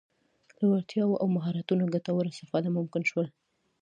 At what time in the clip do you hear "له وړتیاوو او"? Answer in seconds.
0.59-1.27